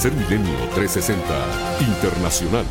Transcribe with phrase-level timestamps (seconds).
[0.00, 2.64] Tercer Milenio 360 Internacional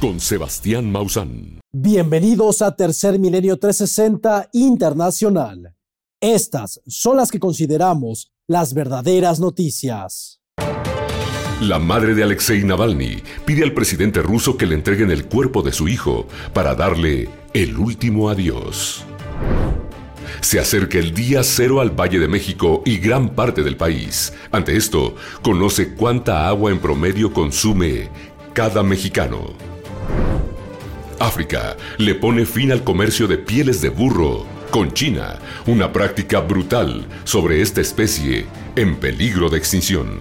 [0.00, 1.60] con Sebastián Mausán.
[1.74, 5.74] Bienvenidos a Tercer Milenio 360 Internacional.
[6.22, 10.40] Estas son las que consideramos las verdaderas noticias.
[11.60, 15.72] La madre de Alexei Navalny pide al presidente ruso que le entreguen el cuerpo de
[15.72, 19.04] su hijo para darle el último adiós.
[20.40, 24.32] Se acerca el día cero al Valle de México y gran parte del país.
[24.52, 28.08] Ante esto, conoce cuánta agua en promedio consume
[28.52, 29.54] cada mexicano.
[31.18, 37.04] África le pone fin al comercio de pieles de burro con China, una práctica brutal
[37.24, 40.18] sobre esta especie en peligro de extinción.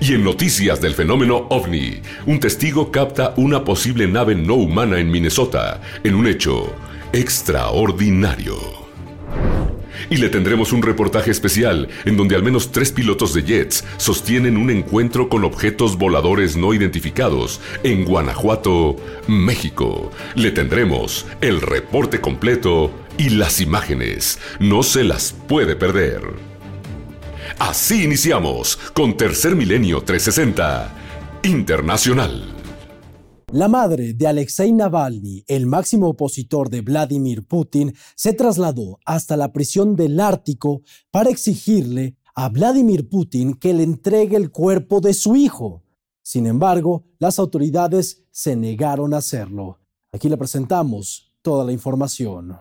[0.00, 5.10] Y en noticias del fenómeno ovni, un testigo capta una posible nave no humana en
[5.10, 6.74] Minnesota en un hecho
[7.14, 8.56] extraordinario.
[10.10, 14.56] Y le tendremos un reportaje especial en donde al menos tres pilotos de jets sostienen
[14.56, 18.96] un encuentro con objetos voladores no identificados en Guanajuato,
[19.28, 20.10] México.
[20.34, 24.40] Le tendremos el reporte completo y las imágenes.
[24.58, 26.22] No se las puede perder.
[27.60, 30.92] Así iniciamos con Tercer Milenio 360
[31.44, 32.53] Internacional.
[33.54, 39.52] La madre de Alexei Navalny, el máximo opositor de Vladimir Putin, se trasladó hasta la
[39.52, 45.36] prisión del Ártico para exigirle a Vladimir Putin que le entregue el cuerpo de su
[45.36, 45.84] hijo.
[46.20, 49.78] Sin embargo, las autoridades se negaron a hacerlo.
[50.10, 52.58] Aquí le presentamos toda la información.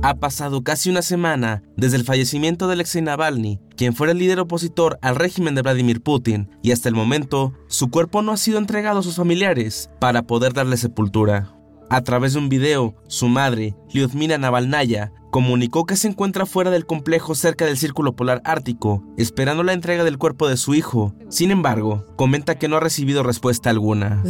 [0.00, 4.38] Ha pasado casi una semana desde el fallecimiento de Alexei Navalny, quien fuera el líder
[4.38, 8.58] opositor al régimen de Vladimir Putin, y hasta el momento su cuerpo no ha sido
[8.58, 11.52] entregado a sus familiares para poder darle sepultura.
[11.90, 16.86] A través de un video, su madre, Lyudmila Navalnaya, comunicó que se encuentra fuera del
[16.86, 21.14] complejo cerca del Círculo Polar Ártico, esperando la entrega del cuerpo de su hijo.
[21.28, 24.22] Sin embargo, comenta que no ha recibido respuesta alguna.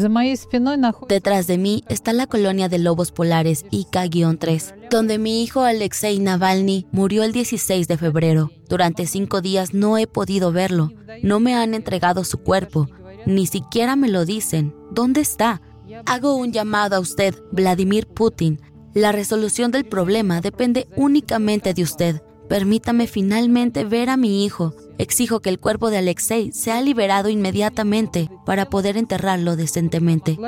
[1.09, 6.87] Detrás de mí está la colonia de lobos polares IK-3, donde mi hijo Alexei Navalny
[6.93, 8.51] murió el 16 de febrero.
[8.69, 10.93] Durante cinco días no he podido verlo.
[11.23, 12.89] No me han entregado su cuerpo.
[13.27, 14.75] Ni siquiera me lo dicen.
[14.91, 15.61] ¿Dónde está?
[16.07, 18.61] Hago un llamado a usted, Vladimir Putin.
[18.94, 22.22] La resolución del problema depende únicamente de usted.
[22.49, 24.75] Permítame finalmente ver a mi hijo.
[24.97, 30.38] Exijo que el cuerpo de Alexei sea liberado inmediatamente para poder enterrarlo decentemente.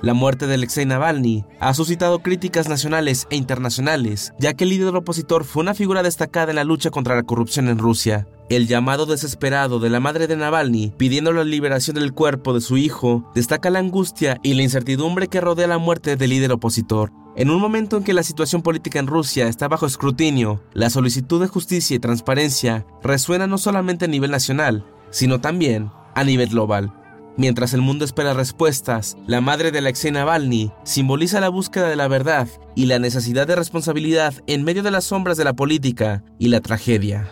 [0.00, 4.94] La muerte de Alexei Navalny ha suscitado críticas nacionales e internacionales, ya que el líder
[4.94, 8.28] opositor fue una figura destacada en la lucha contra la corrupción en Rusia.
[8.48, 12.76] El llamado desesperado de la madre de Navalny pidiendo la liberación del cuerpo de su
[12.76, 17.10] hijo destaca la angustia y la incertidumbre que rodea la muerte del líder opositor.
[17.34, 21.40] En un momento en que la situación política en Rusia está bajo escrutinio, la solicitud
[21.40, 26.92] de justicia y transparencia resuena no solamente a nivel nacional, sino también a nivel global.
[27.38, 32.08] Mientras el mundo espera respuestas, la madre de Alexei Navalny simboliza la búsqueda de la
[32.08, 36.48] verdad y la necesidad de responsabilidad en medio de las sombras de la política y
[36.48, 37.30] la tragedia.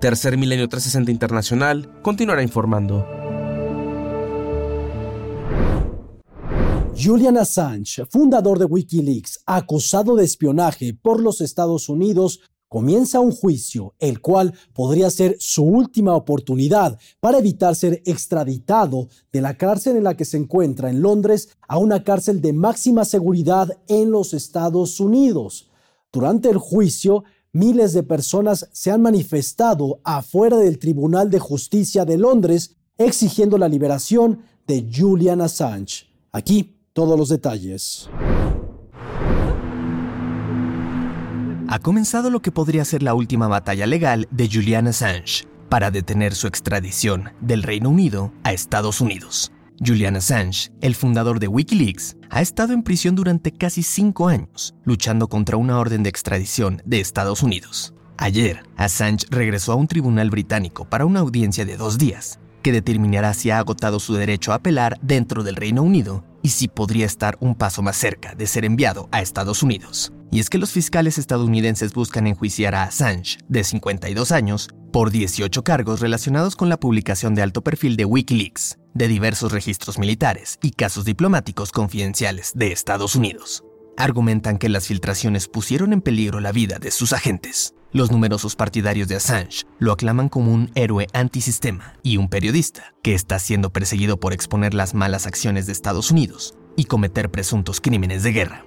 [0.00, 3.04] Tercer Milenio 360 Internacional continuará informando.
[6.96, 13.94] Julian Assange, fundador de Wikileaks, acusado de espionaje por los Estados Unidos, comienza un juicio,
[13.98, 20.04] el cual podría ser su última oportunidad para evitar ser extraditado de la cárcel en
[20.04, 25.00] la que se encuentra en Londres a una cárcel de máxima seguridad en los Estados
[25.00, 25.70] Unidos.
[26.12, 32.18] Durante el juicio, miles de personas se han manifestado afuera del Tribunal de Justicia de
[32.18, 36.06] Londres exigiendo la liberación de Julian Assange.
[36.32, 38.08] Aquí todos los detalles.
[41.68, 46.34] Ha comenzado lo que podría ser la última batalla legal de Julian Assange para detener
[46.34, 49.52] su extradición del Reino Unido a Estados Unidos.
[49.84, 55.28] Julian Assange, el fundador de Wikileaks, ha estado en prisión durante casi cinco años, luchando
[55.28, 57.92] contra una orden de extradición de Estados Unidos.
[58.16, 63.34] Ayer, Assange regresó a un tribunal británico para una audiencia de dos días, que determinará
[63.34, 67.36] si ha agotado su derecho a apelar dentro del Reino Unido y si podría estar
[67.40, 70.12] un paso más cerca de ser enviado a Estados Unidos.
[70.30, 75.64] Y es que los fiscales estadounidenses buscan enjuiciar a Assange, de 52 años, por 18
[75.64, 80.72] cargos relacionados con la publicación de alto perfil de Wikileaks, de diversos registros militares y
[80.72, 83.64] casos diplomáticos confidenciales de Estados Unidos.
[83.96, 87.74] Argumentan que las filtraciones pusieron en peligro la vida de sus agentes.
[87.90, 93.14] Los numerosos partidarios de Assange lo aclaman como un héroe antisistema y un periodista que
[93.14, 98.22] está siendo perseguido por exponer las malas acciones de Estados Unidos y cometer presuntos crímenes
[98.24, 98.66] de guerra.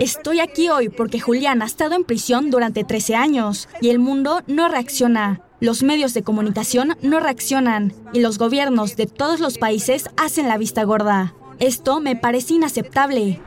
[0.00, 4.42] Estoy aquí hoy porque Julián ha estado en prisión durante 13 años y el mundo
[4.48, 5.40] no reacciona.
[5.60, 10.58] Los medios de comunicación no reaccionan y los gobiernos de todos los países hacen la
[10.58, 11.34] vista gorda.
[11.60, 13.40] Esto me parece inaceptable.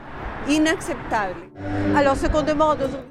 [0.48, 1.49] Inaceptable.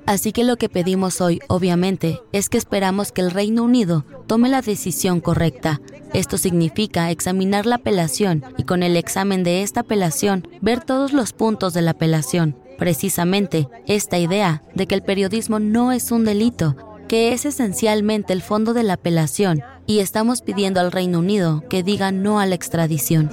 [0.06, 4.50] Así que lo que pedimos hoy, obviamente, es que esperamos que el Reino Unido tome
[4.50, 5.82] la decisión correcta.
[6.14, 11.34] Esto significa examinar la apelación y con el examen de esta apelación ver todos los
[11.34, 12.56] puntos de la apelación.
[12.78, 16.76] Precisamente esta idea de que el periodismo no es un delito,
[17.08, 21.84] que es esencialmente el fondo de la apelación y estamos pidiendo al Reino Unido que
[21.84, 23.30] diga no a la extradición.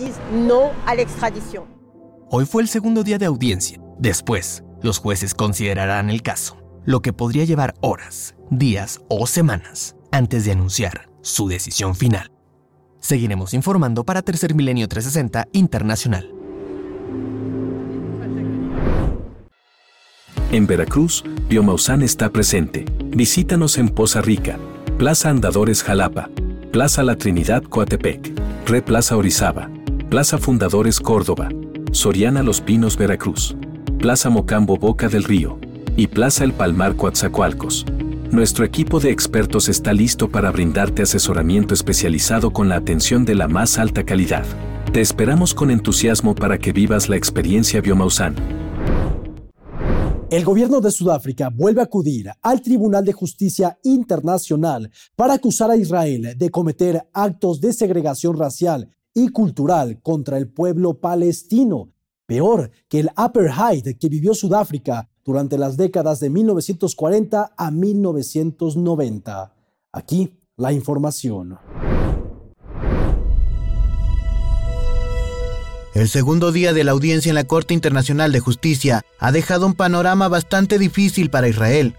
[0.46, 1.64] No a la extradición.
[2.30, 3.78] Hoy fue el segundo día de audiencia.
[3.98, 10.44] Después, los jueces considerarán el caso, lo que podría llevar horas, días o semanas antes
[10.44, 12.31] de anunciar su decisión final.
[13.00, 16.31] Seguiremos informando para Tercer Milenio 360 Internacional.
[20.52, 22.84] En Veracruz, Biomausan está presente.
[23.08, 24.58] Visítanos en Poza Rica,
[24.96, 26.31] Plaza Andadores Jalapa,
[26.73, 28.32] Plaza La Trinidad Coatepec,
[28.67, 29.69] Re Plaza Orizaba,
[30.08, 31.49] Plaza Fundadores Córdoba,
[31.90, 33.56] Soriana Los Pinos Veracruz,
[33.98, 35.58] Plaza Mocambo Boca del Río
[35.96, 37.87] y Plaza El Palmar Coatzacoalcos.
[38.31, 43.48] Nuestro equipo de expertos está listo para brindarte asesoramiento especializado con la atención de la
[43.48, 44.44] más alta calidad.
[44.93, 48.34] Te esperamos con entusiasmo para que vivas la experiencia Biomausan.
[50.31, 55.76] El gobierno de Sudáfrica vuelve a acudir al Tribunal de Justicia Internacional para acusar a
[55.76, 61.95] Israel de cometer actos de segregación racial y cultural contra el pueblo palestino,
[62.26, 69.55] peor que el apartheid que vivió Sudáfrica durante las décadas de 1940 a 1990.
[69.93, 71.58] Aquí la información.
[75.94, 79.73] El segundo día de la audiencia en la Corte Internacional de Justicia ha dejado un
[79.73, 81.94] panorama bastante difícil para Israel.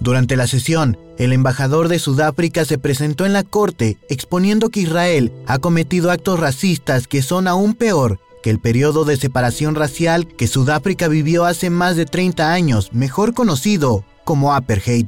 [0.00, 5.32] Durante la sesión, el embajador de Sudáfrica se presentó en la Corte exponiendo que Israel
[5.46, 10.46] ha cometido actos racistas que son aún peor que el periodo de separación racial que
[10.46, 15.06] Sudáfrica vivió hace más de 30 años, mejor conocido como apartheid.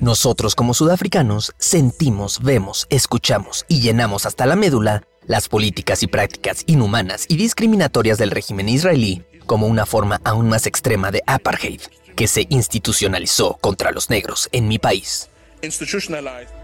[0.00, 6.64] Nosotros como sudafricanos sentimos, vemos, escuchamos y llenamos hasta la médula las políticas y prácticas
[6.66, 11.82] inhumanas y discriminatorias del régimen israelí como una forma aún más extrema de apartheid
[12.16, 15.28] que se institucionalizó contra los negros en mi país.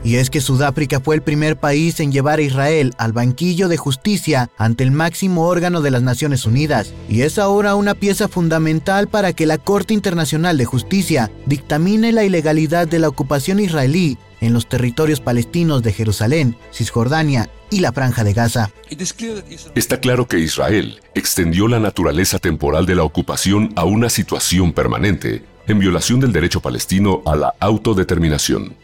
[0.05, 3.77] Y es que Sudáfrica fue el primer país en llevar a Israel al banquillo de
[3.77, 9.09] justicia ante el máximo órgano de las Naciones Unidas, y es ahora una pieza fundamental
[9.09, 14.53] para que la Corte Internacional de Justicia dictamine la ilegalidad de la ocupación israelí en
[14.53, 18.71] los territorios palestinos de Jerusalén, Cisjordania y la Franja de Gaza.
[19.75, 25.45] Está claro que Israel extendió la naturaleza temporal de la ocupación a una situación permanente,
[25.69, 28.75] en violación del derecho palestino a la autodeterminación.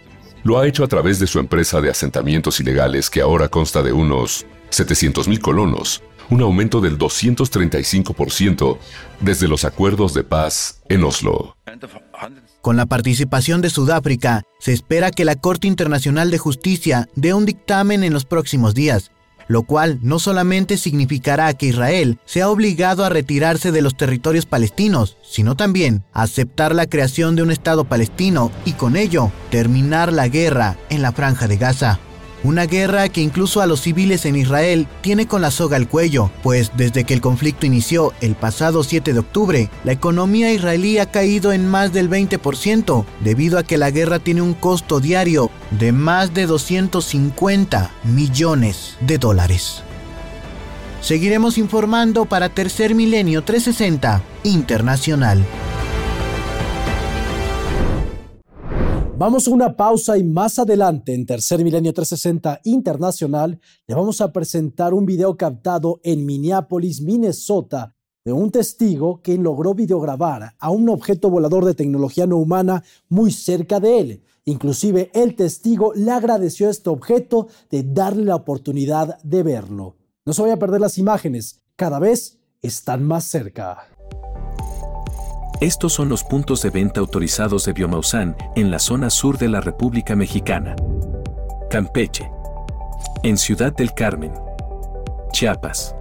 [0.48, 3.92] Lo ha hecho a través de su empresa de asentamientos ilegales que ahora consta de
[3.92, 8.78] unos 700.000 colonos, un aumento del 235%
[9.20, 11.54] desde los acuerdos de paz en Oslo.
[12.62, 17.44] Con la participación de Sudáfrica, se espera que la Corte Internacional de Justicia dé un
[17.44, 19.10] dictamen en los próximos días,
[19.48, 25.16] lo cual no solamente significará que Israel sea obligado a retirarse de los territorios palestinos,
[25.22, 30.76] sino también aceptar la creación de un Estado palestino y con ello terminar la guerra
[30.90, 31.98] en la franja de Gaza.
[32.44, 36.30] Una guerra que incluso a los civiles en Israel tiene con la soga al cuello,
[36.42, 41.10] pues desde que el conflicto inició el pasado 7 de octubre, la economía israelí ha
[41.10, 45.90] caído en más del 20% debido a que la guerra tiene un costo diario de
[45.90, 49.82] más de 250 millones de dólares.
[51.00, 55.44] Seguiremos informando para Tercer Milenio 360 Internacional.
[59.18, 63.58] Vamos a una pausa y más adelante en Tercer Milenio 360 Internacional
[63.88, 69.74] le vamos a presentar un video captado en Minneapolis, Minnesota, de un testigo que logró
[69.74, 74.22] videograbar a un objeto volador de tecnología no humana muy cerca de él.
[74.44, 79.96] Inclusive el testigo le agradeció a este objeto de darle la oportunidad de verlo.
[80.24, 83.97] No se vaya a perder las imágenes, cada vez están más cerca.
[85.60, 89.60] Estos son los puntos de venta autorizados de Biomausan en la zona sur de la
[89.60, 90.76] República Mexicana.
[91.68, 92.30] Campeche.
[93.24, 94.32] En Ciudad del Carmen.
[95.32, 95.96] Chiapas.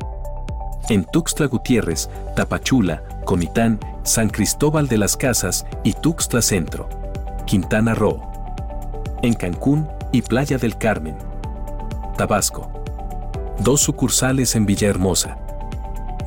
[0.90, 6.88] En Tuxtla Gutiérrez, Tapachula, Comitán, San Cristóbal de las Casas y Tuxtla Centro.
[7.48, 8.22] Quintana Roo.
[9.24, 11.18] En Cancún y Playa del Carmen.
[12.16, 12.70] Tabasco.
[13.58, 15.40] Dos sucursales en Villahermosa.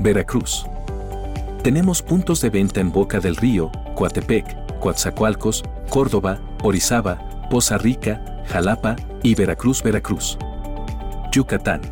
[0.01, 0.67] Veracruz.
[1.63, 7.19] Tenemos puntos de venta en Boca del Río, Coatepec, Coatzacoalcos, Córdoba, Orizaba,
[7.51, 10.39] Poza Rica, Jalapa y Veracruz, Veracruz.
[11.33, 11.83] Yucatán.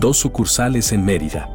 [0.00, 1.50] Dos sucursales en Mérida.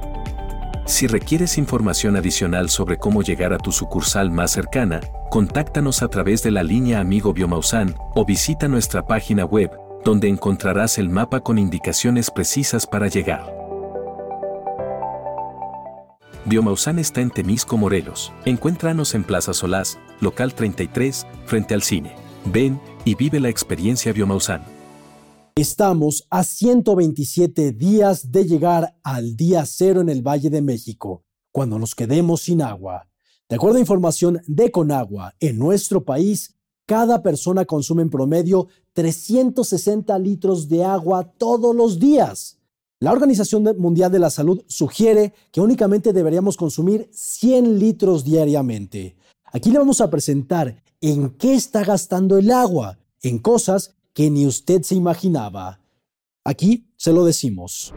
[0.85, 6.43] Si requieres información adicional sobre cómo llegar a tu sucursal más cercana, contáctanos a través
[6.43, 9.71] de la línea Amigo Biomausan o visita nuestra página web,
[10.05, 13.56] donde encontrarás el mapa con indicaciones precisas para llegar.
[16.47, 18.31] Biomausan está en Temisco, Morelos.
[18.45, 22.15] Encuéntranos en Plaza Solás, local 33, frente al cine.
[22.45, 24.63] Ven y vive la experiencia Biomausan.
[25.57, 31.77] Estamos a 127 días de llegar al día cero en el Valle de México, cuando
[31.79, 33.09] nos quedemos sin agua.
[33.49, 40.17] De acuerdo a información de Conagua, en nuestro país, cada persona consume en promedio 360
[40.19, 42.56] litros de agua todos los días.
[42.99, 49.15] La Organización Mundial de la Salud sugiere que únicamente deberíamos consumir 100 litros diariamente.
[49.45, 54.47] Aquí le vamos a presentar en qué está gastando el agua, en cosas que ni
[54.47, 55.79] usted se imaginaba.
[56.43, 57.93] Aquí se lo decimos.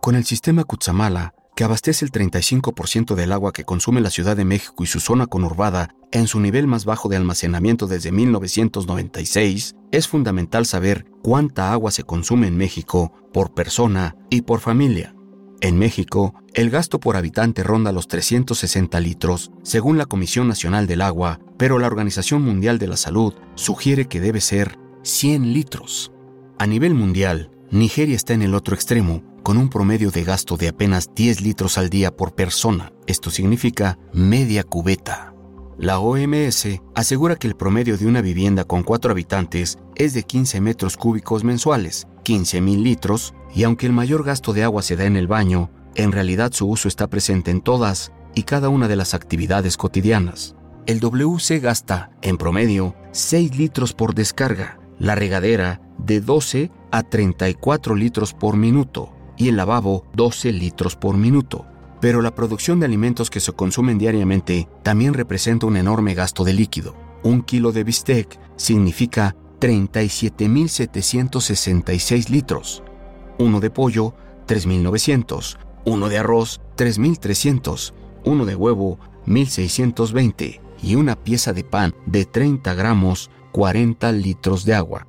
[0.00, 4.44] Con el sistema Cutzamala, que abastece el 35% del agua que consume la Ciudad de
[4.44, 10.06] México y su zona conurbada en su nivel más bajo de almacenamiento desde 1996, es
[10.06, 15.16] fundamental saber cuánta agua se consume en México por persona y por familia.
[15.60, 21.02] En México, el gasto por habitante ronda los 360 litros, según la Comisión Nacional del
[21.02, 26.12] Agua, pero la Organización Mundial de la Salud sugiere que debe ser 100 litros.
[26.60, 30.68] A nivel mundial, Nigeria está en el otro extremo, con un promedio de gasto de
[30.68, 32.92] apenas 10 litros al día por persona.
[33.06, 35.32] Esto significa media cubeta.
[35.78, 40.60] La OMS asegura que el promedio de una vivienda con 4 habitantes es de 15
[40.60, 45.16] metros cúbicos mensuales, 15.000 litros, y aunque el mayor gasto de agua se da en
[45.16, 49.14] el baño, en realidad su uso está presente en todas y cada una de las
[49.14, 50.56] actividades cotidianas.
[50.84, 57.94] El WC gasta, en promedio, 6 litros por descarga, la regadera de 12 a 34
[57.94, 61.64] litros por minuto y el lavabo 12 litros por minuto.
[62.00, 66.52] Pero la producción de alimentos que se consumen diariamente también representa un enorme gasto de
[66.52, 66.94] líquido.
[67.22, 72.82] Un kilo de bistec significa 37.766 litros.
[73.38, 74.14] Uno de pollo,
[74.46, 75.56] 3.900.
[75.84, 77.92] Uno de arroz, 3.300.
[78.24, 80.60] Uno de huevo, 1.620.
[80.82, 85.08] Y una pieza de pan de 30 gramos, 40 litros de agua.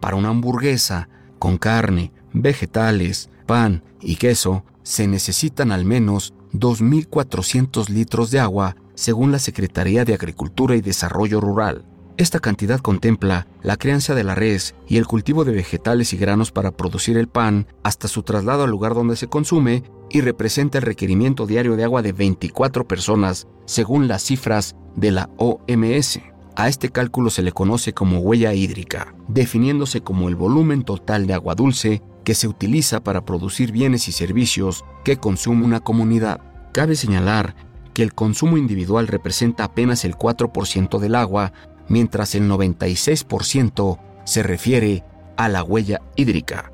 [0.00, 8.30] Para una hamburguesa, con carne, vegetales, pan y queso, se necesitan al menos 2.400 litros
[8.30, 11.84] de agua, según la Secretaría de Agricultura y Desarrollo Rural.
[12.16, 16.52] Esta cantidad contempla la crianza de la res y el cultivo de vegetales y granos
[16.52, 20.82] para producir el pan hasta su traslado al lugar donde se consume y representa el
[20.82, 26.20] requerimiento diario de agua de 24 personas, según las cifras de la OMS.
[26.54, 31.34] A este cálculo se le conoce como huella hídrica, definiéndose como el volumen total de
[31.34, 36.40] agua dulce que se utiliza para producir bienes y servicios que consume una comunidad.
[36.72, 37.54] Cabe señalar
[37.94, 41.52] que el consumo individual representa apenas el 4% del agua
[41.88, 45.04] mientras el 96% se refiere
[45.36, 46.72] a la huella hídrica.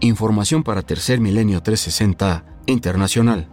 [0.00, 3.48] Información para Tercer Milenio 360 Internacional.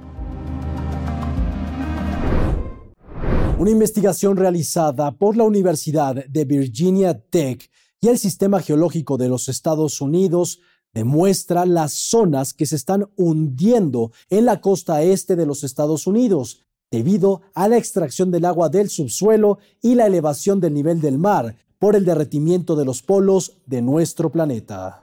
[3.60, 7.70] Una investigación realizada por la Universidad de Virginia Tech
[8.02, 10.60] y el Sistema Geológico de los Estados Unidos
[10.94, 16.62] demuestra las zonas que se están hundiendo en la costa este de los Estados Unidos,
[16.92, 21.56] debido a la extracción del agua del subsuelo y la elevación del nivel del mar
[21.80, 25.02] por el derretimiento de los polos de nuestro planeta.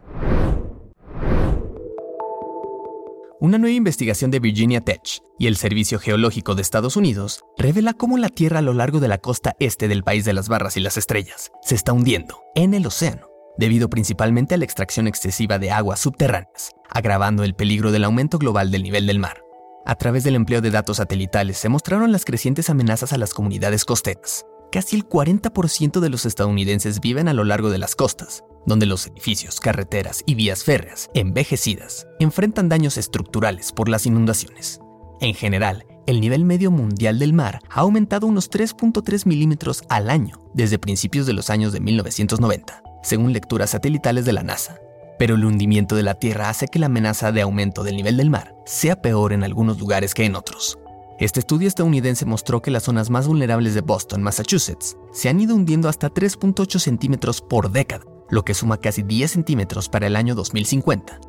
[3.40, 8.18] Una nueva investigación de Virginia Tech y el Servicio Geológico de Estados Unidos revela cómo
[8.18, 10.80] la Tierra a lo largo de la costa este del país de las barras y
[10.80, 13.29] las estrellas se está hundiendo en el océano,
[13.61, 18.71] debido principalmente a la extracción excesiva de aguas subterráneas, agravando el peligro del aumento global
[18.71, 19.45] del nivel del mar.
[19.87, 23.85] A través del empleo de datos satelitales se mostraron las crecientes amenazas a las comunidades
[23.85, 24.47] costeras.
[24.73, 29.07] Casi el 40% de los estadounidenses viven a lo largo de las costas, donde los
[29.07, 34.81] edificios, carreteras y vías férreas, envejecidas, enfrentan daños estructurales por las inundaciones.
[35.21, 40.40] En general, el nivel medio mundial del mar ha aumentado unos 3.3 milímetros al año
[40.55, 44.80] desde principios de los años de 1990, según lecturas satelitales de la NASA
[45.21, 48.30] pero el hundimiento de la Tierra hace que la amenaza de aumento del nivel del
[48.30, 50.78] mar sea peor en algunos lugares que en otros.
[51.19, 55.54] Este estudio estadounidense mostró que las zonas más vulnerables de Boston, Massachusetts, se han ido
[55.54, 60.35] hundiendo hasta 3.8 centímetros por década, lo que suma casi 10 centímetros para el año
[60.35, 61.21] 2050.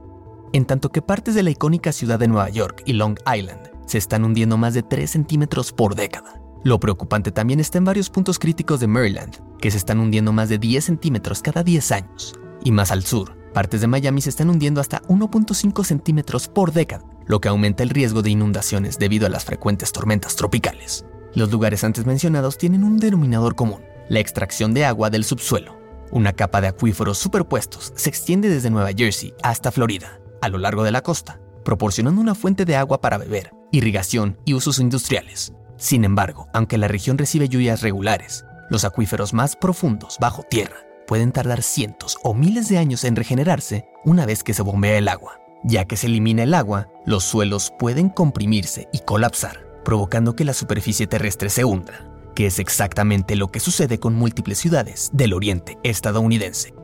[0.54, 3.98] en tanto que partes de la icónica ciudad de Nueva York y Long Island se
[3.98, 6.41] están hundiendo más de 3 centímetros por década.
[6.64, 10.48] Lo preocupante también está en varios puntos críticos de Maryland, que se están hundiendo más
[10.48, 12.36] de 10 centímetros cada 10 años.
[12.64, 17.04] Y más al sur, partes de Miami se están hundiendo hasta 1.5 centímetros por década,
[17.26, 21.04] lo que aumenta el riesgo de inundaciones debido a las frecuentes tormentas tropicales.
[21.34, 25.80] Los lugares antes mencionados tienen un denominador común, la extracción de agua del subsuelo.
[26.12, 30.84] Una capa de acuíferos superpuestos se extiende desde Nueva Jersey hasta Florida, a lo largo
[30.84, 35.54] de la costa, proporcionando una fuente de agua para beber, irrigación y usos industriales.
[35.82, 41.32] Sin embargo, aunque la región recibe lluvias regulares, los acuíferos más profundos bajo tierra pueden
[41.32, 45.40] tardar cientos o miles de años en regenerarse una vez que se bombea el agua.
[45.64, 50.54] Ya que se elimina el agua, los suelos pueden comprimirse y colapsar, provocando que la
[50.54, 55.80] superficie terrestre se hunda, que es exactamente lo que sucede con múltiples ciudades del oriente
[55.82, 56.76] estadounidense.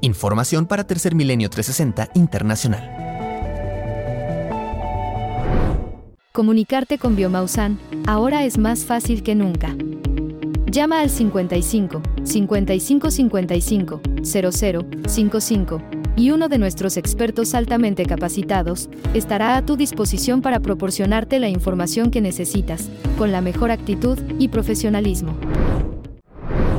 [0.00, 3.19] Información para Tercer Milenio 360 Internacional.
[6.32, 9.76] Comunicarte con Biomausan ahora es más fácil que nunca.
[10.70, 14.52] Llama al 55 55 55 00
[15.08, 15.82] 55
[16.14, 22.12] y uno de nuestros expertos altamente capacitados estará a tu disposición para proporcionarte la información
[22.12, 25.36] que necesitas, con la mejor actitud y profesionalismo.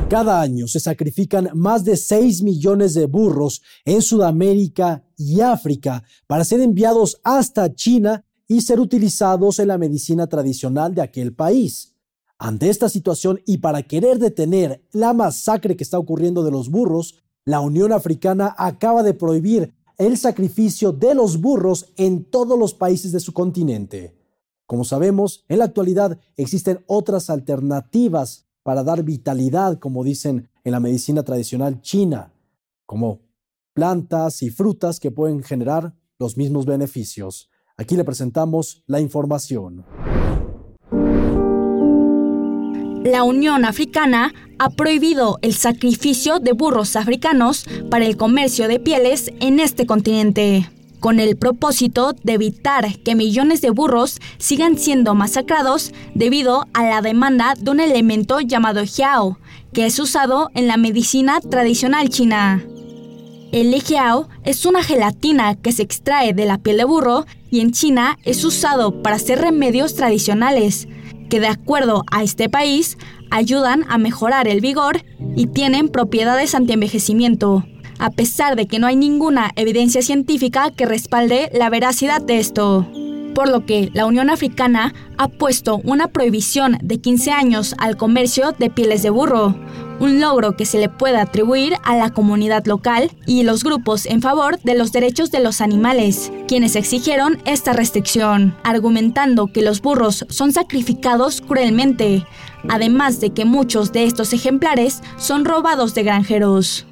[0.08, 6.44] Cada año se sacrifican más de 6 millones de burros en Sudamérica y África para
[6.44, 11.94] ser enviados hasta China y ser utilizados en la medicina tradicional de aquel país.
[12.38, 17.22] Ante esta situación y para querer detener la masacre que está ocurriendo de los burros,
[17.46, 23.10] la Unión Africana acaba de prohibir el sacrificio de los burros en todos los países
[23.10, 24.18] de su continente.
[24.66, 30.80] Como sabemos, en la actualidad existen otras alternativas para dar vitalidad, como dicen en la
[30.80, 32.34] medicina tradicional china,
[32.84, 33.20] como
[33.72, 37.48] plantas y frutas que pueden generar los mismos beneficios.
[37.76, 39.84] Aquí le presentamos la información.
[43.04, 49.32] La Unión Africana ha prohibido el sacrificio de burros africanos para el comercio de pieles
[49.40, 55.92] en este continente, con el propósito de evitar que millones de burros sigan siendo masacrados
[56.14, 59.38] debido a la demanda de un elemento llamado hiao,
[59.72, 62.62] que es usado en la medicina tradicional china.
[63.52, 67.72] El lejiao es una gelatina que se extrae de la piel de burro y en
[67.72, 70.88] China es usado para hacer remedios tradicionales,
[71.28, 72.96] que de acuerdo a este país
[73.30, 75.04] ayudan a mejorar el vigor
[75.36, 77.66] y tienen propiedades antienvejecimiento,
[77.98, 82.90] a pesar de que no hay ninguna evidencia científica que respalde la veracidad de esto
[83.34, 88.52] por lo que la Unión Africana ha puesto una prohibición de 15 años al comercio
[88.52, 89.54] de pieles de burro,
[90.00, 94.20] un logro que se le puede atribuir a la comunidad local y los grupos en
[94.20, 100.26] favor de los derechos de los animales, quienes exigieron esta restricción, argumentando que los burros
[100.28, 102.26] son sacrificados cruelmente,
[102.68, 106.86] además de que muchos de estos ejemplares son robados de granjeros.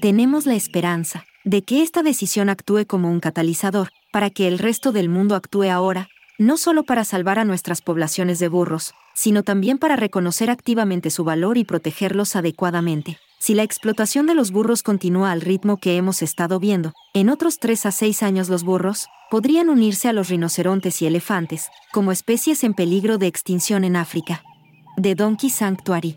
[0.00, 4.92] Tenemos la esperanza de que esta decisión actúe como un catalizador para que el resto
[4.92, 9.78] del mundo actúe ahora, no solo para salvar a nuestras poblaciones de burros, sino también
[9.78, 13.18] para reconocer activamente su valor y protegerlos adecuadamente.
[13.38, 17.58] Si la explotación de los burros continúa al ritmo que hemos estado viendo, en otros
[17.58, 22.64] 3 a 6 años los burros podrían unirse a los rinocerontes y elefantes, como especies
[22.64, 24.42] en peligro de extinción en África.
[24.96, 26.16] The Donkey Sanctuary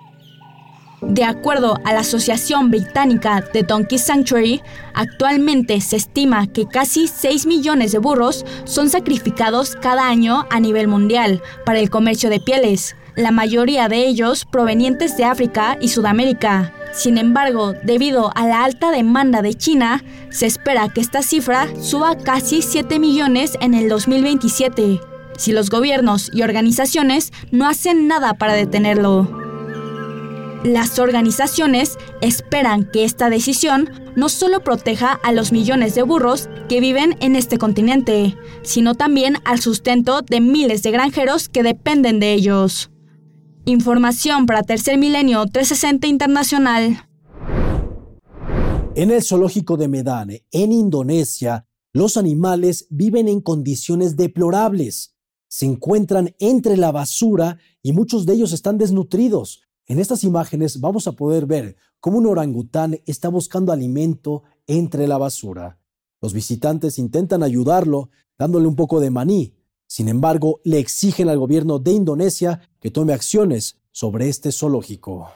[1.02, 4.62] de acuerdo a la Asociación Británica de Donkey Sanctuary,
[4.94, 10.88] actualmente se estima que casi 6 millones de burros son sacrificados cada año a nivel
[10.88, 16.74] mundial para el comercio de pieles, la mayoría de ellos provenientes de África y Sudamérica.
[16.94, 22.18] Sin embargo, debido a la alta demanda de China, se espera que esta cifra suba
[22.18, 25.00] casi 7 millones en el 2027,
[25.38, 29.37] si los gobiernos y organizaciones no hacen nada para detenerlo.
[30.64, 36.82] Las organizaciones esperan que esta decisión no solo proteja a los millones de burros que
[36.82, 42.34] viven en este continente, sino también al sustento de miles de granjeros que dependen de
[42.34, 42.90] ellos.
[43.66, 47.08] Información para Tercer Milenio 360 Internacional.
[48.96, 55.16] En el zoológico de Medane, en Indonesia, los animales viven en condiciones deplorables.
[55.48, 59.67] Se encuentran entre la basura y muchos de ellos están desnutridos.
[59.90, 65.18] En estas imágenes vamos a poder ver cómo un orangután está buscando alimento entre la
[65.18, 65.80] basura.
[66.22, 69.54] Los visitantes intentan ayudarlo dándole un poco de maní.
[69.88, 75.30] Sin embargo, le exigen al gobierno de Indonesia que tome acciones sobre este zoológico.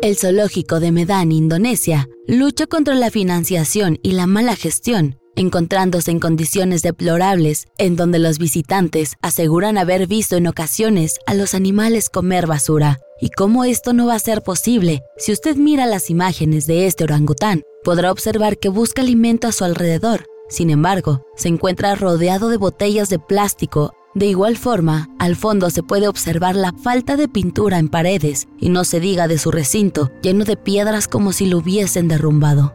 [0.00, 6.18] El zoológico de Medan, Indonesia, lucha contra la financiación y la mala gestión, encontrándose en
[6.18, 12.46] condiciones deplorables en donde los visitantes aseguran haber visto en ocasiones a los animales comer
[12.46, 12.98] basura.
[13.20, 15.02] ¿Y cómo esto no va a ser posible?
[15.16, 19.64] Si usted mira las imágenes de este orangután, podrá observar que busca alimento a su
[19.64, 20.24] alrededor.
[20.48, 23.92] Sin embargo, se encuentra rodeado de botellas de plástico.
[24.14, 28.70] De igual forma, al fondo se puede observar la falta de pintura en paredes y
[28.70, 32.72] no se diga de su recinto, lleno de piedras como si lo hubiesen derrumbado.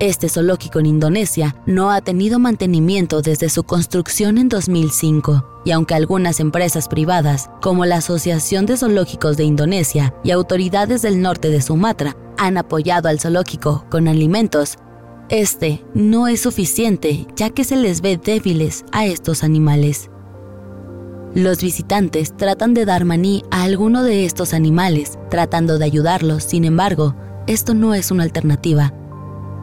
[0.00, 5.94] Este zoológico en Indonesia no ha tenido mantenimiento desde su construcción en 2005, y aunque
[5.94, 11.60] algunas empresas privadas, como la Asociación de Zoológicos de Indonesia y autoridades del norte de
[11.60, 14.78] Sumatra, han apoyado al zoológico con alimentos,
[15.28, 20.08] este no es suficiente ya que se les ve débiles a estos animales.
[21.34, 26.64] Los visitantes tratan de dar maní a alguno de estos animales, tratando de ayudarlos, sin
[26.64, 27.14] embargo,
[27.46, 28.94] esto no es una alternativa,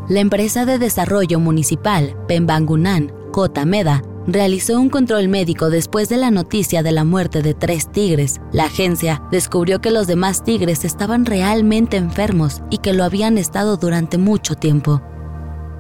[0.10, 6.32] la empresa de desarrollo municipal Pembangunan, Kota Meda, realizó un control médico después de la
[6.32, 8.40] noticia de la muerte de tres tigres.
[8.52, 13.78] La agencia descubrió que los demás tigres estaban realmente enfermos y que lo habían estado
[13.78, 15.02] durante mucho tiempo.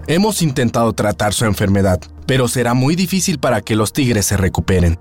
[0.08, 4.98] Hemos intentado tratar su enfermedad, pero será muy difícil para que los tigres se recuperen.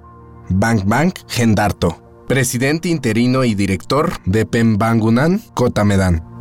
[0.49, 6.36] Bang Bang Gendarto, presidente interino y director de Pembangunan, Kota Medan.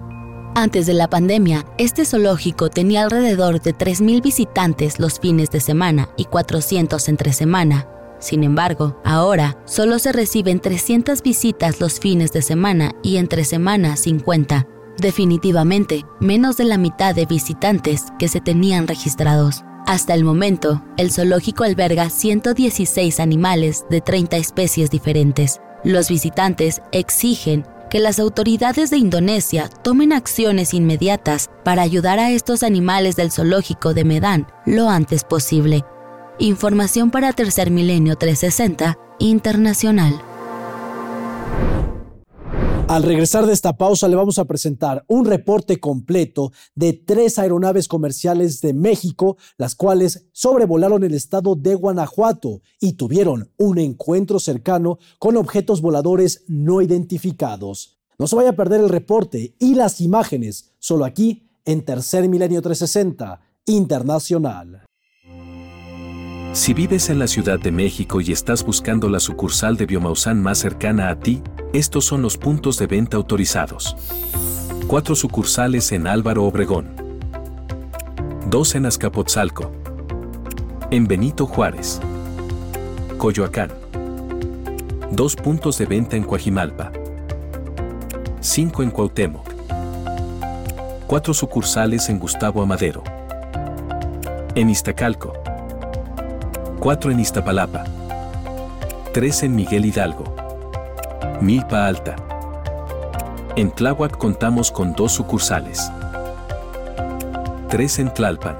[0.57, 6.07] Antes de la pandemia, este zoológico tenía alrededor de 3.000 visitantes los fines de semana
[6.15, 7.89] y 400 entre semana.
[8.19, 13.97] Sin embargo, ahora solo se reciben 300 visitas los fines de semana y entre semana
[13.97, 14.65] 50.
[14.97, 19.65] Definitivamente, menos de la mitad de visitantes que se tenían registrados.
[19.85, 25.59] Hasta el momento, el zoológico alberga 116 animales de 30 especies diferentes.
[25.83, 32.63] Los visitantes exigen que las autoridades de Indonesia tomen acciones inmediatas para ayudar a estos
[32.63, 35.83] animales del zoológico de Medan lo antes posible.
[36.39, 40.21] Información para Tercer Milenio 360 Internacional.
[42.87, 47.87] Al regresar de esta pausa le vamos a presentar un reporte completo de tres aeronaves
[47.87, 54.99] comerciales de México, las cuales sobrevolaron el estado de Guanajuato y tuvieron un encuentro cercano
[55.17, 57.97] con objetos voladores no identificados.
[58.19, 62.61] No se vaya a perder el reporte y las imágenes, solo aquí en Tercer Milenio
[62.61, 64.85] 360 Internacional.
[66.55, 70.57] Si vives en la Ciudad de México y estás buscando la sucursal de Biomausan más
[70.57, 73.97] cercana a ti, estos son los puntos de venta autorizados.
[74.87, 76.95] Cuatro sucursales en Álvaro Obregón.
[78.49, 79.69] Dos en Azcapotzalco.
[80.91, 81.99] En Benito Juárez.
[83.17, 83.71] Coyoacán.
[85.11, 86.93] Dos puntos de venta en Coajimalpa.
[88.39, 89.45] Cinco en Cuauhtémoc.
[91.05, 93.03] Cuatro sucursales en Gustavo Amadero.
[94.55, 95.44] En Iztacalco
[96.85, 97.83] 4 en Iztapalapa,
[99.11, 100.23] 3 en Miguel Hidalgo,
[101.41, 102.15] Milpa Alta.
[103.55, 105.91] En Tláhuac contamos con dos sucursales,
[107.69, 108.57] 3 en Tlalpan,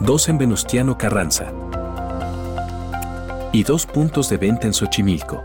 [0.00, 1.52] 2 en Venustiano Carranza
[3.52, 5.42] y dos puntos de venta en Xochimilco.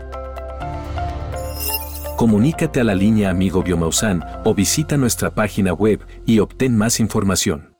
[2.16, 7.77] Comunícate a la línea Amigo Biomausan o visita nuestra página web y obtén más información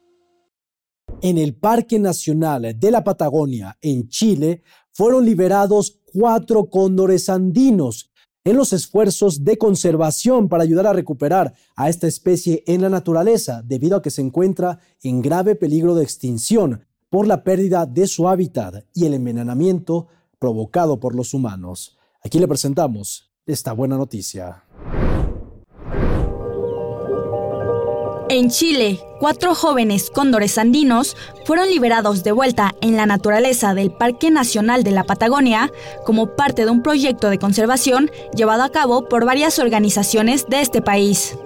[1.20, 8.11] en el Parque Nacional de la Patagonia, en Chile, fueron liberados cuatro cóndores andinos
[8.44, 13.62] en los esfuerzos de conservación para ayudar a recuperar a esta especie en la naturaleza,
[13.64, 18.28] debido a que se encuentra en grave peligro de extinción por la pérdida de su
[18.28, 20.07] hábitat y el envenenamiento
[20.38, 21.98] provocado por los humanos.
[22.22, 24.64] Aquí le presentamos esta buena noticia.
[28.30, 34.30] En Chile, cuatro jóvenes cóndores andinos fueron liberados de vuelta en la naturaleza del Parque
[34.30, 35.72] Nacional de la Patagonia
[36.04, 40.82] como parte de un proyecto de conservación llevado a cabo por varias organizaciones de este
[40.82, 41.38] país.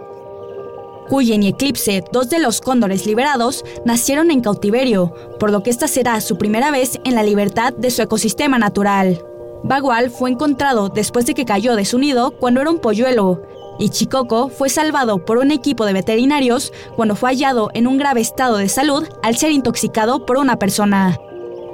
[1.09, 5.87] Cuyen y Eclipse, dos de los cóndores liberados, nacieron en cautiverio, por lo que esta
[5.87, 9.25] será su primera vez en la libertad de su ecosistema natural.
[9.63, 13.43] Bagual fue encontrado después de que cayó de su nido cuando era un polluelo,
[13.79, 18.21] y Chicoco fue salvado por un equipo de veterinarios cuando fue hallado en un grave
[18.21, 21.19] estado de salud al ser intoxicado por una persona.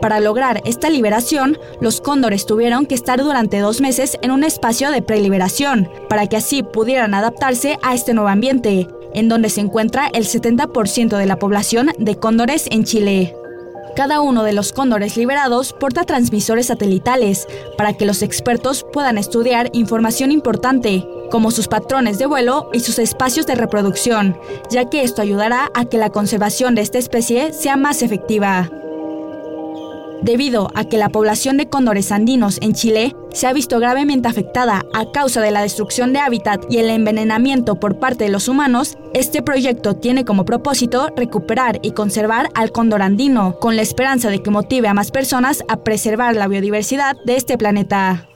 [0.00, 4.90] Para lograr esta liberación, los cóndores tuvieron que estar durante dos meses en un espacio
[4.90, 10.06] de preliberación, para que así pudieran adaptarse a este nuevo ambiente, en donde se encuentra
[10.06, 13.34] el 70% de la población de cóndores en Chile.
[13.96, 19.70] Cada uno de los cóndores liberados porta transmisores satelitales para que los expertos puedan estudiar
[19.72, 24.38] información importante como sus patrones de vuelo y sus espacios de reproducción,
[24.70, 28.70] ya que esto ayudará a que la conservación de esta especie sea más efectiva.
[30.22, 34.84] Debido a que la población de cóndores andinos en Chile se ha visto gravemente afectada
[34.92, 38.98] a causa de la destrucción de hábitat y el envenenamiento por parte de los humanos,
[39.14, 44.42] este proyecto tiene como propósito recuperar y conservar al cóndor andino, con la esperanza de
[44.42, 48.28] que motive a más personas a preservar la biodiversidad de este planeta.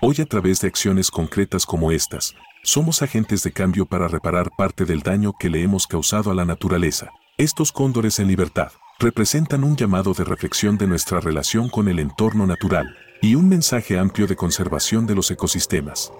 [0.00, 4.84] Hoy a través de acciones concretas como estas, somos agentes de cambio para reparar parte
[4.84, 7.10] del daño que le hemos causado a la naturaleza.
[7.38, 12.46] Estos cóndores en libertad representan un llamado de reflexión de nuestra relación con el entorno
[12.46, 16.12] natural y un mensaje amplio de conservación de los ecosistemas.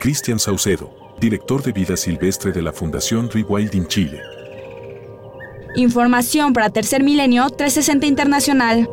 [0.00, 4.22] Cristian Saucedo, director de vida silvestre de la Fundación Rewilding Chile.
[5.74, 8.88] Información para Tercer Milenio 360 Internacional.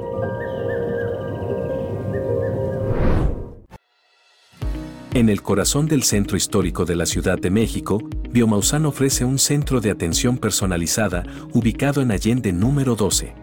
[5.16, 8.00] En el corazón del centro histórico de la Ciudad de México,
[8.32, 11.24] Biomausan ofrece un centro de atención personalizada
[11.54, 13.34] ubicado en Allende número 12.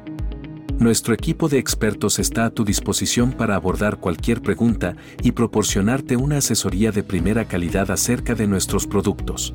[0.79, 6.37] Nuestro equipo de expertos está a tu disposición para abordar cualquier pregunta y proporcionarte una
[6.37, 9.55] asesoría de primera calidad acerca de nuestros productos.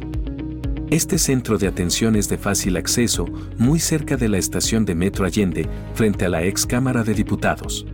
[0.90, 3.26] Este centro de atención es de fácil acceso,
[3.60, 7.86] muy cerca de la estación de Metro Allende, frente a la ex Cámara de Diputados.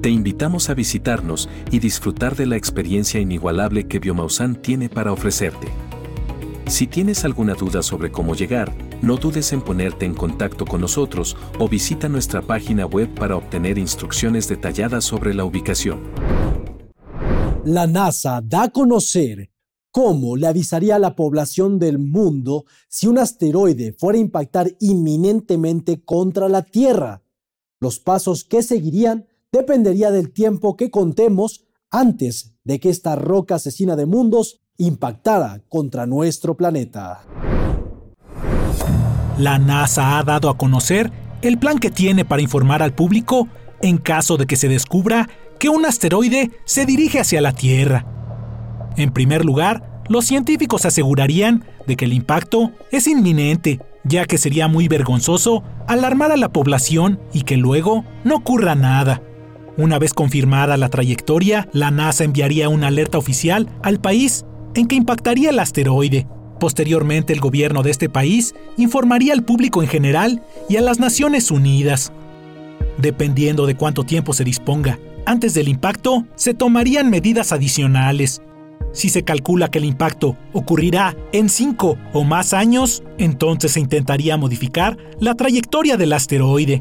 [0.00, 5.68] Te invitamos a visitarnos y disfrutar de la experiencia inigualable que Biomausan tiene para ofrecerte.
[6.68, 11.36] Si tienes alguna duda sobre cómo llegar, no dudes en ponerte en contacto con nosotros
[11.58, 16.00] o visita nuestra página web para obtener instrucciones detalladas sobre la ubicación.
[17.66, 19.50] La NASA da a conocer
[19.90, 26.02] cómo le avisaría a la población del mundo si un asteroide fuera a impactar inminentemente
[26.02, 27.22] contra la Tierra.
[27.80, 33.96] Los pasos que seguirían dependería del tiempo que contemos antes de que esta roca asesina
[33.96, 37.22] de mundos impactara contra nuestro planeta.
[39.38, 41.10] La NASA ha dado a conocer
[41.42, 43.48] el plan que tiene para informar al público
[43.82, 48.06] en caso de que se descubra que un asteroide se dirige hacia la Tierra.
[48.96, 54.68] En primer lugar, los científicos asegurarían de que el impacto es inminente, ya que sería
[54.68, 59.22] muy vergonzoso alarmar a la población y que luego no ocurra nada.
[59.76, 64.96] Una vez confirmada la trayectoria, la NASA enviaría una alerta oficial al país en que
[64.96, 66.26] impactaría el asteroide.
[66.58, 71.50] Posteriormente, el gobierno de este país informaría al público en general y a las Naciones
[71.50, 72.12] Unidas.
[72.98, 78.42] Dependiendo de cuánto tiempo se disponga antes del impacto, se tomarían medidas adicionales.
[78.92, 84.36] Si se calcula que el impacto ocurrirá en 5 o más años, entonces se intentaría
[84.36, 86.80] modificar la trayectoria del asteroide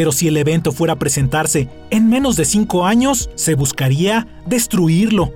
[0.00, 5.30] pero si el evento fuera a presentarse en menos de 5 años, se buscaría destruirlo.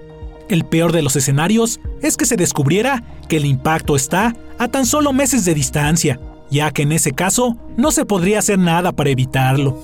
[0.48, 4.86] El peor de los escenarios es que se descubriera que el impacto está a tan
[4.86, 6.18] solo meses de distancia,
[6.50, 9.82] ya que en ese caso no se podría hacer nada para evitarlo.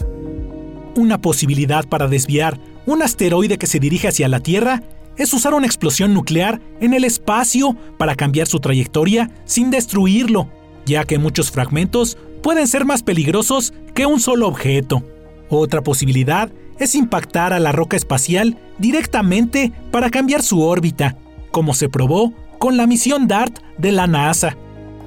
[0.96, 4.82] Una posibilidad para desviar un asteroide que se dirige hacia la Tierra
[5.18, 10.48] es usar una explosión nuclear en el espacio para cambiar su trayectoria sin destruirlo,
[10.86, 15.02] ya que muchos fragmentos pueden ser más peligrosos que un solo objeto.
[15.48, 21.16] Otra posibilidad es impactar a la roca espacial directamente para cambiar su órbita,
[21.50, 24.56] como se probó con la misión DART de la NASA.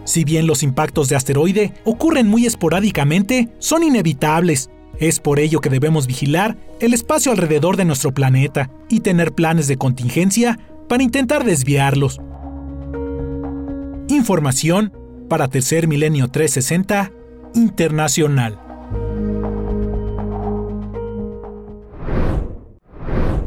[0.05, 4.69] Si bien los impactos de asteroide ocurren muy esporádicamente, son inevitables.
[4.99, 9.67] Es por ello que debemos vigilar el espacio alrededor de nuestro planeta y tener planes
[9.67, 12.19] de contingencia para intentar desviarlos.
[14.09, 14.93] Información
[15.29, 17.11] para Tercer Milenio 360
[17.55, 18.59] internacional.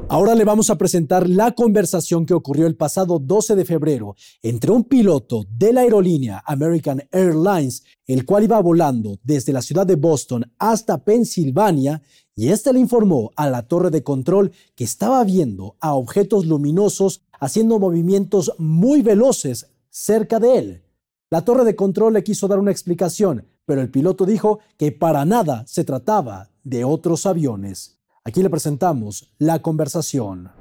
[0.08, 4.70] Ahora le vamos a presentar la conversación que ocurrió el pasado 12 de febrero entre
[4.70, 9.96] un piloto de la aerolínea American Airlines, el cual iba volando desde la ciudad de
[9.96, 12.02] Boston hasta Pensilvania,
[12.36, 17.22] y este le informó a la torre de control que estaba viendo a objetos luminosos
[17.40, 20.85] haciendo movimientos muy veloces cerca de él.
[21.28, 25.24] La torre de control le quiso dar una explicación, pero el piloto dijo que para
[25.24, 27.98] nada se trataba de otros aviones.
[28.22, 30.52] Aquí le presentamos la conversación.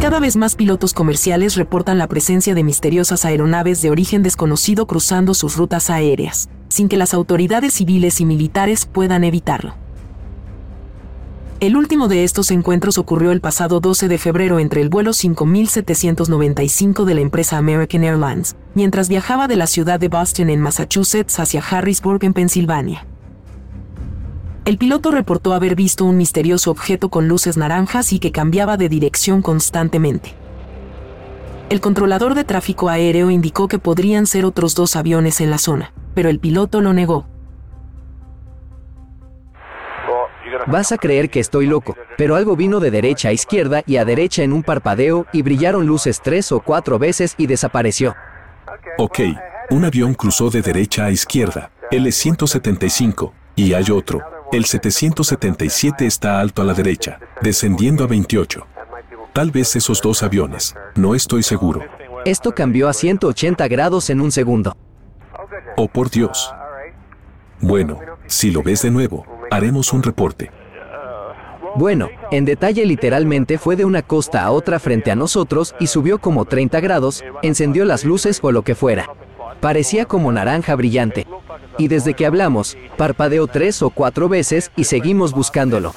[0.00, 5.34] Cada vez más pilotos comerciales reportan la presencia de misteriosas aeronaves de origen desconocido cruzando
[5.34, 9.79] sus rutas aéreas, sin que las autoridades civiles y militares puedan evitarlo.
[11.60, 17.04] El último de estos encuentros ocurrió el pasado 12 de febrero entre el vuelo 5795
[17.04, 21.60] de la empresa American Airlines, mientras viajaba de la ciudad de Boston en Massachusetts hacia
[21.60, 23.06] Harrisburg en Pensilvania.
[24.64, 28.88] El piloto reportó haber visto un misterioso objeto con luces naranjas y que cambiaba de
[28.88, 30.34] dirección constantemente.
[31.68, 35.92] El controlador de tráfico aéreo indicó que podrían ser otros dos aviones en la zona,
[36.14, 37.26] pero el piloto lo negó.
[40.66, 44.04] Vas a creer que estoy loco, pero algo vino de derecha a izquierda y a
[44.04, 48.14] derecha en un parpadeo y brillaron luces tres o cuatro veces y desapareció.
[48.98, 49.20] Ok,
[49.70, 54.20] un avión cruzó de derecha a izquierda, el 175, y hay otro.
[54.52, 58.66] El 777 está alto a la derecha, descendiendo a 28.
[59.32, 61.82] Tal vez esos dos aviones, no estoy seguro.
[62.24, 64.76] Esto cambió a 180 grados en un segundo.
[65.76, 66.52] Oh por Dios.
[67.60, 70.50] Bueno, si lo ves de nuevo, haremos un reporte.
[71.76, 76.18] Bueno, en detalle literalmente fue de una costa a otra frente a nosotros y subió
[76.18, 79.08] como 30 grados, encendió las luces o lo que fuera.
[79.60, 81.26] Parecía como naranja brillante.
[81.78, 85.94] Y desde que hablamos, parpadeó tres o cuatro veces y seguimos buscándolo.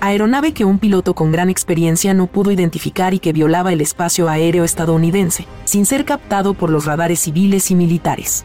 [0.00, 4.28] Aeronave que un piloto con gran experiencia no pudo identificar y que violaba el espacio
[4.28, 8.44] aéreo estadounidense, sin ser captado por los radares civiles y militares.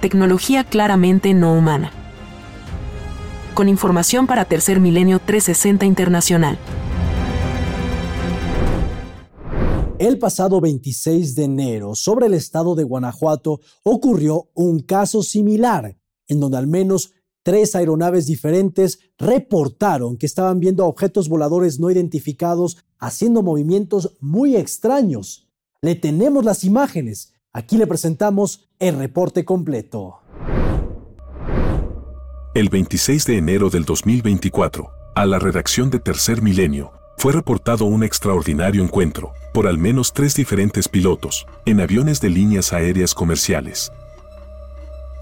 [0.00, 1.92] Tecnología claramente no humana.
[3.52, 6.58] Con información para Tercer Milenio 360 Internacional.
[9.98, 16.40] El pasado 26 de enero, sobre el estado de Guanajuato, ocurrió un caso similar, en
[16.40, 23.42] donde al menos tres aeronaves diferentes reportaron que estaban viendo objetos voladores no identificados haciendo
[23.42, 25.50] movimientos muy extraños.
[25.82, 27.34] Le tenemos las imágenes.
[27.52, 30.20] Aquí le presentamos el reporte completo.
[32.54, 38.04] El 26 de enero del 2024, a la redacción de Tercer Milenio, fue reportado un
[38.04, 43.90] extraordinario encuentro, por al menos tres diferentes pilotos, en aviones de líneas aéreas comerciales.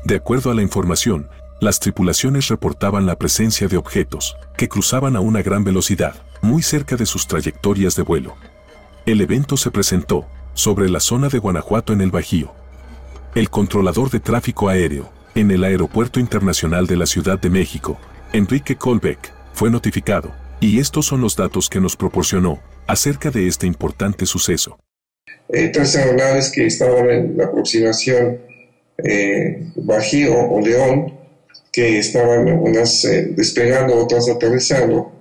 [0.04, 1.30] De acuerdo a la información,
[1.62, 6.96] las tripulaciones reportaban la presencia de objetos que cruzaban a una gran velocidad, muy cerca
[6.96, 8.34] de sus trayectorias de vuelo.
[9.06, 10.26] El evento se presentó
[10.58, 12.52] sobre la zona de Guanajuato en el Bajío.
[13.36, 17.96] El controlador de tráfico aéreo, en el Aeropuerto Internacional de la Ciudad de México,
[18.32, 23.68] Enrique Colbeck, fue notificado y estos son los datos que nos proporcionó acerca de este
[23.68, 24.80] importante suceso.
[25.48, 28.38] Eh, tres aeronaves que estaban en la aproximación
[29.04, 31.14] eh, Bajío o León,
[31.70, 35.12] que estaban unas eh, despegando, otras aterrizando,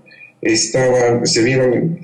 [0.42, 2.00] estaban, se vieron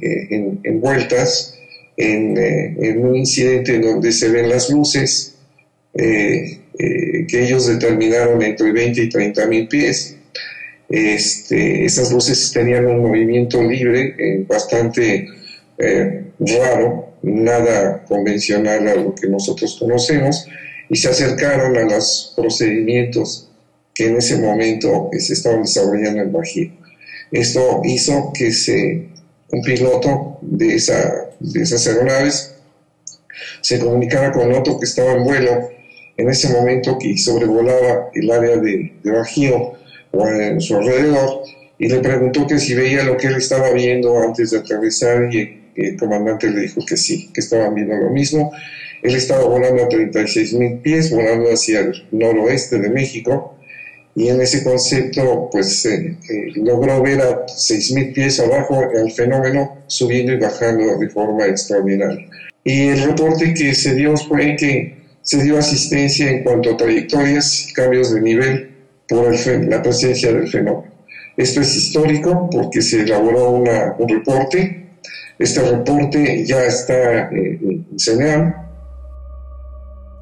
[0.64, 1.53] envueltas
[1.98, 5.36] en, en, un incidente donde se ven las luces,
[5.94, 10.18] que ellos determinaron entre 20 y 30 mil pies
[10.94, 15.28] este, esas luces tenían un movimiento libre, eh, bastante
[15.80, 20.46] eh, raro, nada convencional a lo que nosotros conocemos,
[20.90, 23.50] y se acercaron a los procedimientos
[23.96, 26.72] que en ese momento eh, se estaban desarrollando en Bajío.
[27.32, 29.08] Esto hizo que se,
[29.52, 31.12] un piloto de, esa,
[31.44, 32.56] de esas aeronaves
[33.62, 35.70] se comunicara con otro que estaba en vuelo
[36.16, 39.74] en ese momento que sobrevolaba el área de, de Bajío
[40.12, 41.44] o en su alrededor
[41.78, 45.64] y le preguntó que si veía lo que él estaba viendo antes de aterrizar y
[45.76, 48.52] el comandante le dijo que sí, que estaban viendo lo mismo.
[49.02, 53.53] Él estaba volando a 36 mil pies, volando hacia el noroeste de México
[54.16, 59.12] y en ese concepto pues eh, eh, logró ver a 6 mil pies abajo el
[59.12, 62.28] fenómeno subiendo y bajando de forma extraordinaria.
[62.64, 67.70] Y el reporte que se dio fue que se dio asistencia en cuanto a trayectorias
[67.70, 68.72] y cambios de nivel
[69.08, 70.94] por la presencia del fenómeno.
[71.36, 74.86] Esto es histórico porque se elaboró una, un reporte.
[75.40, 78.54] Este reporte ya está eh, en CENEAM.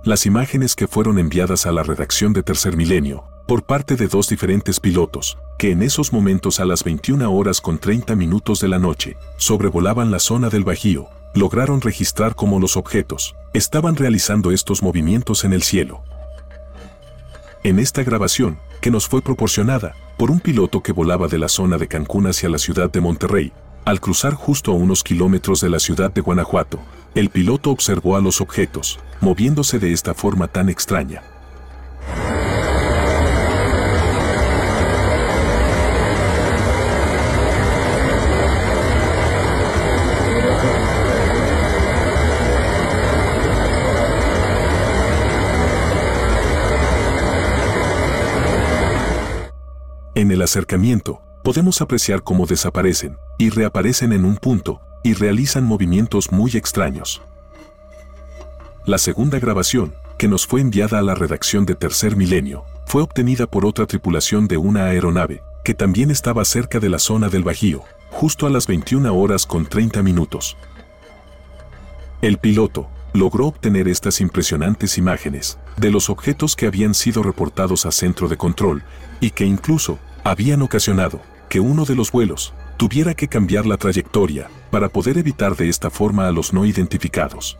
[0.03, 4.27] Las imágenes que fueron enviadas a la redacción de Tercer Milenio por parte de dos
[4.27, 8.79] diferentes pilotos, que en esos momentos a las 21 horas con 30 minutos de la
[8.79, 15.43] noche sobrevolaban la zona del Bajío, lograron registrar cómo los objetos estaban realizando estos movimientos
[15.43, 16.03] en el cielo.
[17.63, 21.77] En esta grabación, que nos fue proporcionada por un piloto que volaba de la zona
[21.77, 23.53] de Cancún hacia la ciudad de Monterrey.
[23.85, 26.79] Al cruzar justo a unos kilómetros de la ciudad de Guanajuato,
[27.15, 31.23] el piloto observó a los objetos, moviéndose de esta forma tan extraña.
[50.31, 56.51] El acercamiento, podemos apreciar cómo desaparecen y reaparecen en un punto y realizan movimientos muy
[56.51, 57.21] extraños.
[58.85, 63.45] La segunda grabación, que nos fue enviada a la redacción de Tercer Milenio, fue obtenida
[63.45, 67.83] por otra tripulación de una aeronave, que también estaba cerca de la zona del Bajío,
[68.09, 70.55] justo a las 21 horas con 30 minutos.
[72.21, 77.91] El piloto logró obtener estas impresionantes imágenes de los objetos que habían sido reportados a
[77.91, 78.83] centro de control
[79.19, 84.49] y que incluso habían ocasionado que uno de los vuelos tuviera que cambiar la trayectoria
[84.71, 87.57] para poder evitar de esta forma a los no identificados.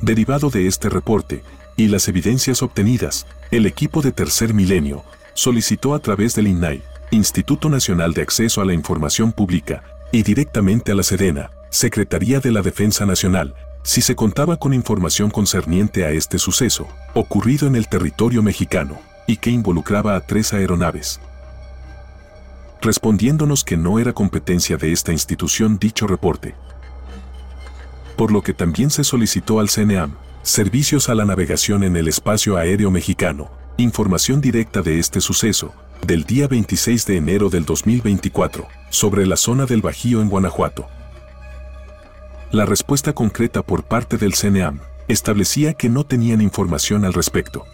[0.00, 1.42] Derivado de este reporte
[1.76, 7.68] y las evidencias obtenidas, el equipo de Tercer Milenio solicitó a través del INAI, Instituto
[7.68, 9.82] Nacional de Acceso a la Información Pública,
[10.12, 15.30] y directamente a la Sedena, Secretaría de la Defensa Nacional, si se contaba con información
[15.30, 21.20] concerniente a este suceso, ocurrido en el territorio mexicano, y que involucraba a tres aeronaves.
[22.80, 26.54] Respondiéndonos que no era competencia de esta institución dicho reporte.
[28.16, 32.56] Por lo que también se solicitó al CNEAM, servicios a la navegación en el espacio
[32.56, 35.74] aéreo mexicano, información directa de este suceso,
[36.06, 40.86] del día 26 de enero del 2024, sobre la zona del Bajío en Guanajuato.
[42.50, 47.64] La respuesta concreta por parte del CNEAM establecía que no tenían información al respecto.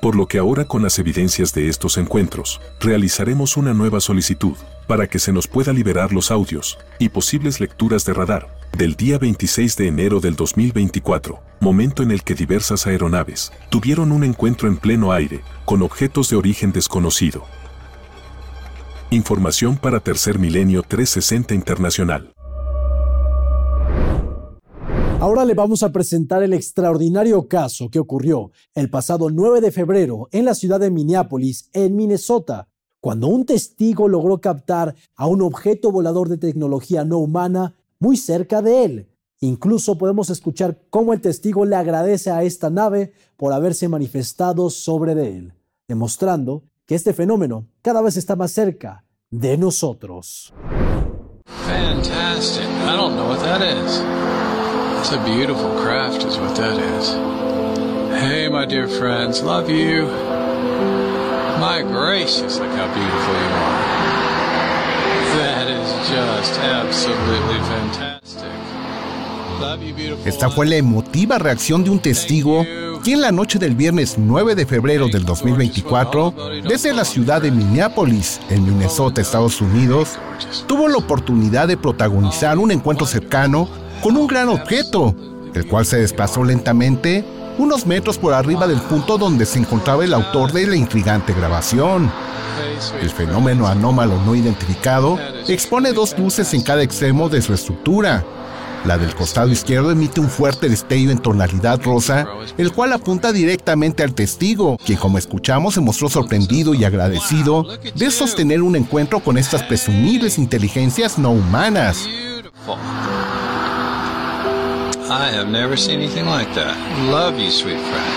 [0.00, 4.54] Por lo que ahora con las evidencias de estos encuentros, realizaremos una nueva solicitud
[4.86, 9.18] para que se nos pueda liberar los audios y posibles lecturas de radar del día
[9.18, 14.76] 26 de enero del 2024, momento en el que diversas aeronaves tuvieron un encuentro en
[14.76, 17.44] pleno aire con objetos de origen desconocido.
[19.10, 22.34] Información para Tercer Milenio 360 Internacional.
[25.20, 30.28] Ahora le vamos a presentar el extraordinario caso que ocurrió el pasado 9 de febrero
[30.30, 32.68] en la ciudad de Minneapolis, en Minnesota,
[33.00, 38.62] cuando un testigo logró captar a un objeto volador de tecnología no humana muy cerca
[38.62, 39.08] de él.
[39.40, 45.16] Incluso podemos escuchar cómo el testigo le agradece a esta nave por haberse manifestado sobre
[45.16, 45.54] de él,
[45.88, 50.54] demostrando que este fenómeno cada vez está más cerca de nosotros.
[51.66, 52.62] Fantastic.
[52.62, 54.47] I don't know what that is.
[54.98, 57.10] It's a beautiful craft, is what that is.
[58.20, 60.06] Hey, my dear friends, love you.
[61.60, 63.98] My gracious, look how beautiful you are.
[65.38, 68.50] That is just absolutely fantastic.
[69.60, 70.26] Love you, beautiful.
[70.26, 72.66] Esta fue la emotiva reacción de un testigo
[73.04, 76.34] quien la noche del viernes 9 de febrero del 2024,
[76.68, 80.18] desde la ciudad de Minneapolis, en Minnesota, Estados Unidos,
[80.66, 83.68] tuvo la oportunidad de protagonizar un encuentro cercano
[84.02, 85.14] con un gran objeto,
[85.54, 87.24] el cual se desplazó lentamente
[87.58, 92.10] unos metros por arriba del punto donde se encontraba el autor de la intrigante grabación.
[93.00, 95.18] El fenómeno anómalo no identificado
[95.48, 98.24] expone dos luces en cada extremo de su estructura.
[98.84, 104.04] La del costado izquierdo emite un fuerte destello en tonalidad rosa, el cual apunta directamente
[104.04, 109.36] al testigo, quien como escuchamos se mostró sorprendido y agradecido de sostener un encuentro con
[109.36, 112.06] estas presumibles inteligencias no humanas.
[115.10, 116.76] I have never seen anything like that.
[117.10, 118.08] Love you, sweet friend.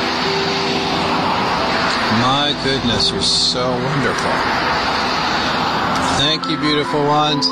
[2.19, 4.31] My goodness, you're so wonderful.
[6.19, 7.47] Thank you, beautiful ones.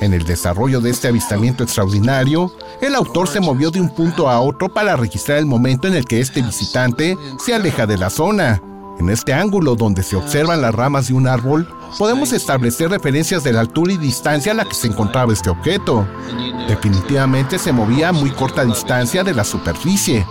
[0.00, 4.40] En el desarrollo de este avistamiento extraordinario, el autor se movió de un punto a
[4.40, 8.62] otro para registrar el momento en el que este visitante se aleja de la zona.
[9.00, 11.66] En este ángulo donde se observan las ramas de un árbol,
[11.98, 16.06] podemos establecer referencias de la altura y distancia a la que se encontraba este objeto.
[16.68, 20.26] Definitivamente se movía a muy corta distancia de la superficie.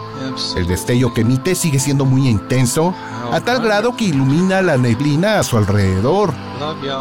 [0.56, 2.94] El destello que emite sigue siendo muy intenso,
[3.32, 6.32] a tal grado que ilumina la neblina a su alrededor.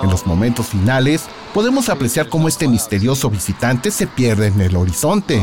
[0.02, 5.42] En los momentos finales, podemos apreciar cómo este misterioso visitante se pierde en el horizonte.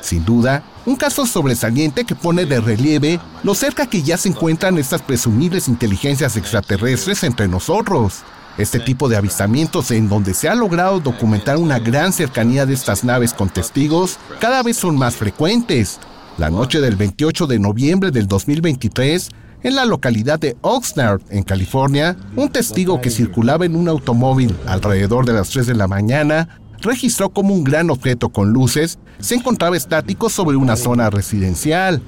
[0.00, 4.78] Sin duda, un caso sobresaliente que pone de relieve lo cerca que ya se encuentran
[4.78, 8.22] estas presumibles inteligencias extraterrestres entre nosotros.
[8.58, 13.04] Este tipo de avistamientos en donde se ha logrado documentar una gran cercanía de estas
[13.04, 15.98] naves con testigos cada vez son más frecuentes.
[16.38, 19.30] La noche del 28 de noviembre del 2023,
[19.66, 25.26] en la localidad de Oxnard, en California, un testigo que circulaba en un automóvil alrededor
[25.26, 29.76] de las 3 de la mañana registró como un gran objeto con luces se encontraba
[29.76, 32.00] estático sobre una zona residencial.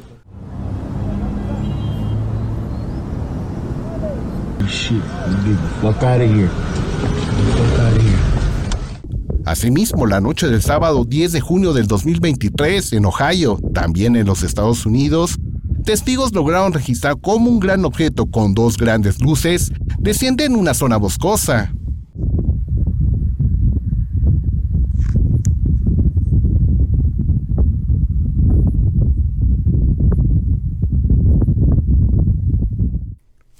[9.44, 14.44] Asimismo, la noche del sábado 10 de junio del 2023 en Ohio, también en los
[14.44, 15.40] Estados Unidos,
[15.89, 20.99] testigos lograron registrar cómo un gran objeto con dos grandes luces desciende en una zona
[20.99, 21.72] boscosa.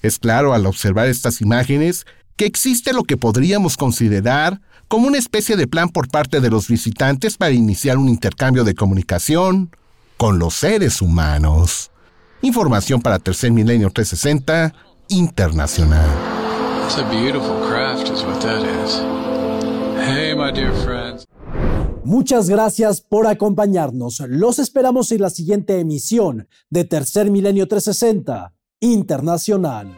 [0.03, 2.05] Es claro al observar estas imágenes
[2.37, 6.68] que existe lo que podríamos considerar como una especie de plan por parte de los
[6.68, 9.70] visitantes para iniciar un intercambio de comunicación
[10.18, 11.91] con los seres humanos.
[12.43, 14.72] Información para Tercer Milenio 360
[15.09, 16.09] Internacional.
[22.05, 24.20] Muchas gracias por acompañarnos.
[24.28, 29.97] Los esperamos en la siguiente emisión de Tercer Milenio 360 Internacional.